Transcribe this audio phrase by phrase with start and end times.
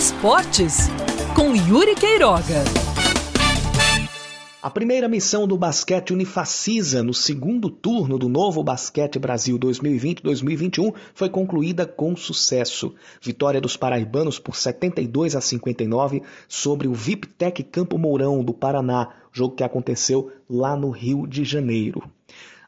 [0.00, 0.88] Esportes,
[1.36, 2.64] com Yuri Queiroga.
[4.62, 11.28] A primeira missão do basquete Unifacisa no segundo turno do novo Basquete Brasil 2020-2021 foi
[11.28, 12.94] concluída com sucesso.
[13.20, 19.54] Vitória dos paraibanos por 72 a 59 sobre o Viptec Campo Mourão do Paraná, jogo
[19.54, 22.10] que aconteceu lá no Rio de Janeiro.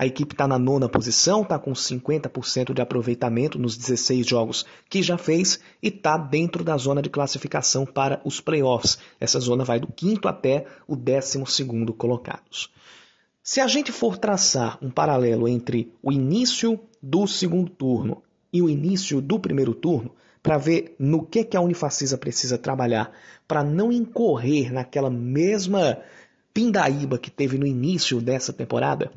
[0.00, 5.02] A equipe está na nona posição, está com 50% de aproveitamento nos 16 jogos que
[5.02, 8.96] já fez e está dentro da zona de classificação para os playoffs.
[9.18, 12.70] Essa zona vai do quinto até o décimo segundo colocados.
[13.42, 18.22] Se a gente for traçar um paralelo entre o início do segundo turno
[18.52, 23.10] e o início do primeiro turno, para ver no que, que a Unifacisa precisa trabalhar
[23.48, 25.98] para não incorrer naquela mesma
[26.54, 29.10] pindaíba que teve no início dessa temporada,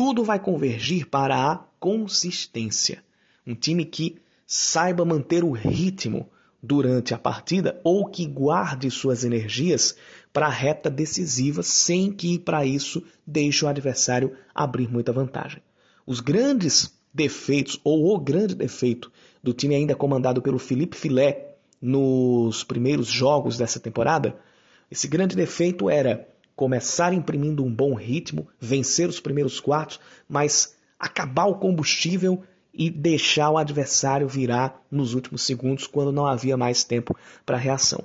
[0.00, 3.04] tudo vai convergir para a consistência.
[3.46, 6.26] Um time que saiba manter o ritmo
[6.62, 9.94] durante a partida ou que guarde suas energias
[10.32, 15.60] para a reta decisiva sem que para isso deixe o adversário abrir muita vantagem.
[16.06, 19.12] Os grandes defeitos ou o grande defeito
[19.42, 24.34] do time ainda comandado pelo Felipe Filé nos primeiros jogos dessa temporada,
[24.90, 26.26] esse grande defeito era
[26.60, 32.42] começar imprimindo um bom ritmo, vencer os primeiros quartos, mas acabar o combustível
[32.74, 37.16] e deixar o adversário virar nos últimos segundos quando não havia mais tempo
[37.46, 38.04] para reação.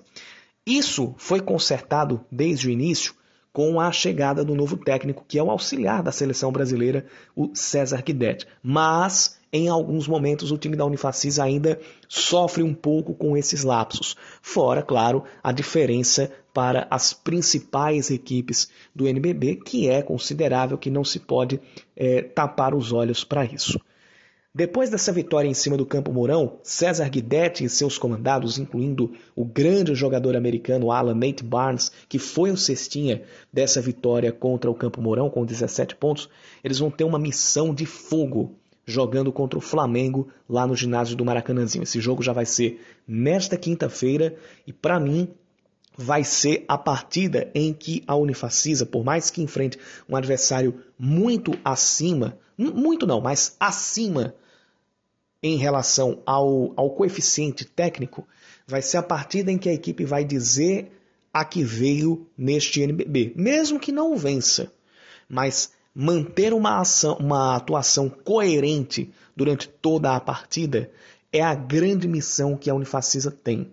[0.66, 3.14] Isso foi consertado desde o início
[3.56, 8.02] com a chegada do novo técnico, que é o auxiliar da seleção brasileira, o César
[8.02, 8.46] Guidetti.
[8.62, 14.18] Mas em alguns momentos o time da Unifacis ainda sofre um pouco com esses lapsos.
[14.42, 21.06] Fora, claro, a diferença para as principais equipes do NBB, que é considerável, que não
[21.06, 21.62] se pode
[21.96, 23.80] é, tapar os olhos para isso.
[24.58, 29.44] Depois dessa vitória em cima do Campo Mourão, César Guidetti e seus comandados, incluindo o
[29.44, 35.02] grande jogador americano Alan Nate Barnes, que foi o cestinha dessa vitória contra o Campo
[35.02, 36.30] Mourão com 17 pontos,
[36.64, 38.56] eles vão ter uma missão de fogo
[38.86, 41.84] jogando contra o Flamengo lá no ginásio do Maracanãzinho.
[41.84, 45.28] Esse jogo já vai ser nesta quinta-feira e para mim
[45.98, 49.78] vai ser a partida em que a Unifacisa, por mais que enfrente
[50.08, 54.34] um adversário muito acima, muito não, mas acima
[55.46, 58.28] em relação ao, ao coeficiente técnico,
[58.66, 60.92] vai ser a partida em que a equipe vai dizer
[61.32, 64.72] a que veio neste NBB, mesmo que não vença,
[65.30, 70.90] mas manter uma, ação, uma atuação coerente durante toda a partida
[71.32, 73.72] é a grande missão que a Unifacisa tem.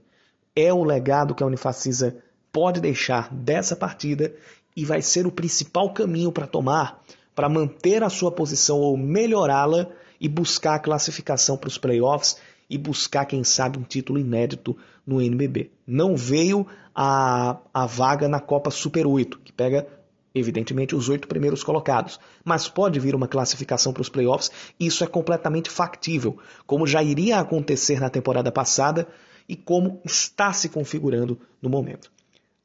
[0.55, 2.19] É o legado que a Unifacisa
[2.53, 4.35] pode deixar dessa partida
[4.77, 7.03] e vai ser o principal caminho para tomar
[7.35, 9.89] para manter a sua posição ou melhorá-la
[10.23, 12.37] e buscar a classificação para os playoffs
[12.71, 15.73] e buscar, quem sabe, um título inédito no NBB.
[15.85, 19.87] Não veio a, a vaga na Copa Super 8, que pega
[20.33, 24.51] evidentemente os oito primeiros colocados, mas pode vir uma classificação para os playoffs,
[24.81, 29.07] isso é completamente factível, como já iria acontecer na temporada passada
[29.49, 32.11] e como está se configurando no momento.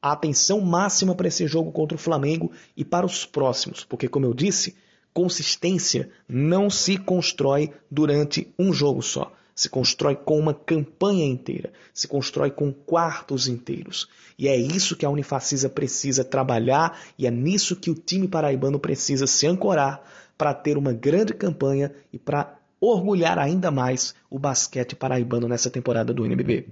[0.02, 4.28] A atenção máxima para esse jogo contra o Flamengo e para os próximos, porque, como
[4.28, 4.76] eu disse,
[5.18, 12.08] consistência não se constrói durante um jogo só se constrói com uma campanha inteira, se
[12.08, 14.08] constrói com quartos inteiros.
[14.38, 18.80] E é isso que a Unifacisa precisa trabalhar e é nisso que o time paraibano
[18.80, 20.04] precisa se ancorar
[20.38, 26.14] para ter uma grande campanha e para orgulhar ainda mais o basquete paraibano nessa temporada
[26.14, 26.68] do NBB.